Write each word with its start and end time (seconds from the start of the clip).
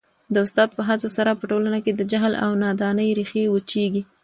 د 0.33 0.35
استاد 0.45 0.69
په 0.77 0.81
هڅو 0.89 1.07
سره 1.17 1.31
په 1.39 1.43
ټولنه 1.51 1.79
کي 1.85 1.91
د 1.95 2.01
جهل 2.11 2.33
او 2.45 2.51
نادانۍ 2.63 3.09
ریښې 3.17 3.43
وچیږي. 3.53 4.01